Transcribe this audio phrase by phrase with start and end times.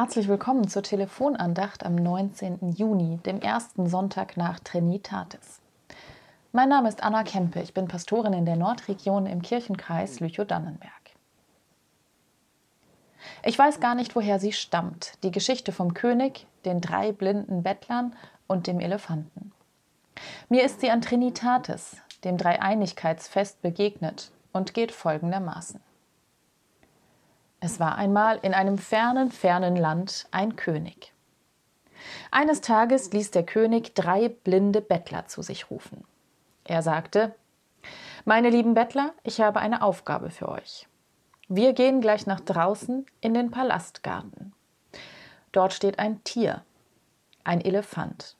[0.00, 2.70] Herzlich willkommen zur Telefonandacht am 19.
[2.70, 5.60] Juni, dem ersten Sonntag nach Trinitatis.
[6.52, 10.92] Mein Name ist Anna Kempe, ich bin Pastorin in der Nordregion im Kirchenkreis Lüchow-Dannenberg.
[13.44, 18.14] Ich weiß gar nicht, woher sie stammt, die Geschichte vom König, den drei blinden Bettlern
[18.46, 19.50] und dem Elefanten.
[20.48, 25.80] Mir ist sie an Trinitatis, dem Dreieinigkeitsfest, begegnet und geht folgendermaßen.
[27.60, 31.12] Es war einmal in einem fernen, fernen Land ein König.
[32.30, 36.04] Eines Tages ließ der König drei blinde Bettler zu sich rufen.
[36.64, 37.34] Er sagte,
[38.24, 40.86] Meine lieben Bettler, ich habe eine Aufgabe für euch.
[41.48, 44.52] Wir gehen gleich nach draußen in den Palastgarten.
[45.50, 46.62] Dort steht ein Tier,
[47.42, 48.36] ein Elefant.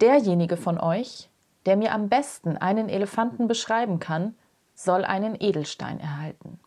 [0.00, 1.30] Derjenige von euch,
[1.66, 4.36] der mir am besten einen Elefanten beschreiben kann,
[4.74, 6.60] soll einen Edelstein erhalten.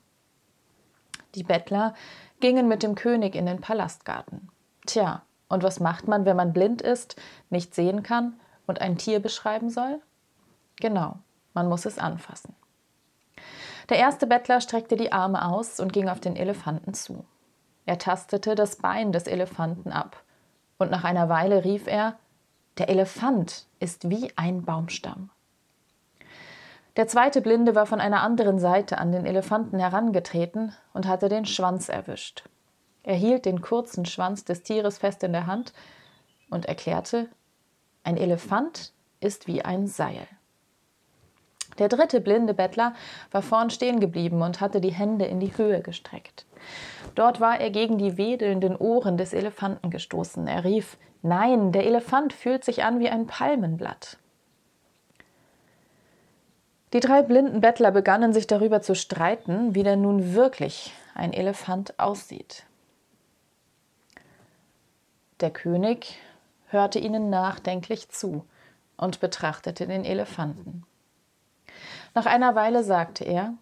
[1.36, 1.94] Die Bettler
[2.40, 4.50] gingen mit dem König in den Palastgarten.
[4.86, 7.16] Tja, und was macht man, wenn man blind ist,
[7.50, 10.02] nicht sehen kann und ein Tier beschreiben soll?
[10.80, 11.18] Genau,
[11.54, 12.56] man muss es anfassen.
[13.90, 17.26] Der erste Bettler streckte die Arme aus und ging auf den Elefanten zu.
[17.86, 20.24] Er tastete das Bein des Elefanten ab,
[20.78, 22.18] und nach einer Weile rief er
[22.78, 25.30] Der Elefant ist wie ein Baumstamm.
[26.98, 31.46] Der zweite Blinde war von einer anderen Seite an den Elefanten herangetreten und hatte den
[31.46, 32.44] Schwanz erwischt.
[33.04, 35.74] Er hielt den kurzen Schwanz des Tieres fest in der Hand
[36.50, 37.30] und erklärte,
[38.04, 40.28] ein Elefant ist wie ein Seil.
[41.80, 42.94] Der dritte blinde Bettler
[43.32, 46.46] war vorn stehen geblieben und hatte die Hände in die Höhe gestreckt.
[47.16, 50.46] Dort war er gegen die wedelnden Ohren des Elefanten gestoßen.
[50.48, 54.18] Er rief Nein, der Elefant fühlt sich an wie ein Palmenblatt.
[56.94, 61.98] Die drei blinden Bettler begannen sich darüber zu streiten, wie denn nun wirklich ein Elefant
[62.00, 62.66] aussieht.
[65.40, 66.20] Der König
[66.68, 68.46] hörte ihnen nachdenklich zu
[68.98, 70.84] und betrachtete den Elefanten.
[72.14, 73.54] Nach einer Weile sagte er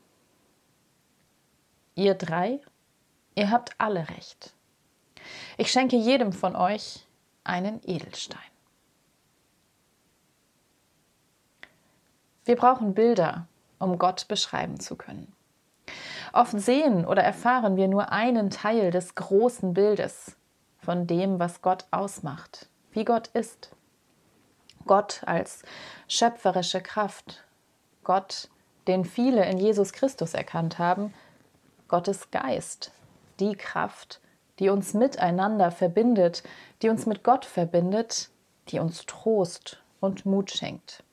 [1.96, 2.62] Ihr drei,
[3.36, 4.54] ihr habt alle recht.
[5.58, 7.06] Ich schenke jedem von euch
[7.44, 8.40] einen Edelstein.
[12.50, 13.46] Wir brauchen Bilder,
[13.78, 15.32] um Gott beschreiben zu können.
[16.34, 20.36] Oft sehen oder erfahren wir nur einen Teil des großen Bildes
[20.80, 23.70] von dem, was Gott ausmacht, wie Gott ist.
[24.88, 25.62] Gott als
[26.08, 27.44] schöpferische Kraft,
[28.04, 28.50] Gott,
[28.88, 31.14] den viele in Jesus Christus erkannt haben,
[31.88, 32.92] Gottes Geist,
[33.40, 34.22] die Kraft,
[34.58, 36.42] die uns miteinander verbindet,
[36.82, 38.32] die uns mit Gott verbindet,
[38.70, 41.04] die uns Trost und Mut schenkt.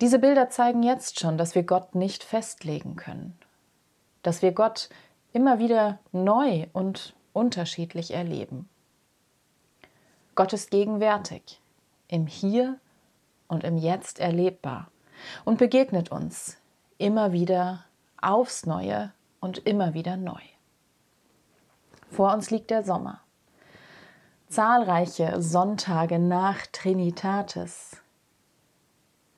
[0.00, 3.38] Diese Bilder zeigen jetzt schon, dass wir Gott nicht festlegen können,
[4.22, 4.90] dass wir Gott
[5.32, 8.68] immer wieder neu und unterschiedlich erleben.
[10.34, 11.60] Gott ist gegenwärtig,
[12.08, 12.78] im Hier
[13.48, 14.90] und im Jetzt erlebbar
[15.46, 16.58] und begegnet uns
[16.98, 17.84] immer wieder
[18.20, 20.40] aufs Neue und immer wieder neu.
[22.10, 23.20] Vor uns liegt der Sommer.
[24.48, 28.02] Zahlreiche Sonntage nach Trinitatis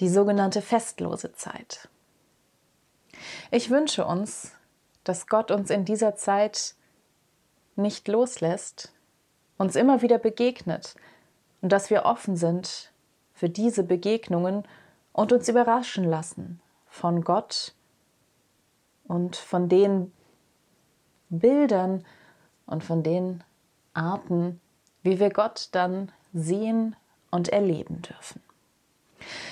[0.00, 1.88] die sogenannte festlose Zeit.
[3.50, 4.52] Ich wünsche uns,
[5.04, 6.74] dass Gott uns in dieser Zeit
[7.76, 8.92] nicht loslässt,
[9.56, 10.94] uns immer wieder begegnet
[11.62, 12.92] und dass wir offen sind
[13.32, 14.64] für diese Begegnungen
[15.12, 17.74] und uns überraschen lassen von Gott
[19.06, 20.12] und von den
[21.28, 22.04] Bildern
[22.66, 23.42] und von den
[23.94, 24.60] Arten,
[25.02, 26.96] wie wir Gott dann sehen
[27.30, 28.42] und erleben dürfen.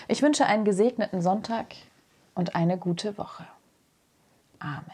[0.09, 1.75] Ich wünsche einen gesegneten Sonntag
[2.34, 3.47] und eine gute Woche.
[4.59, 4.84] Amen.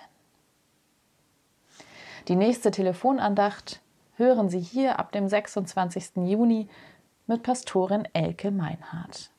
[2.29, 3.81] Die nächste Telefonandacht
[4.17, 6.17] hören Sie hier ab dem 26.
[6.17, 6.69] Juni
[7.27, 9.31] mit Pastorin Elke Meinhardt.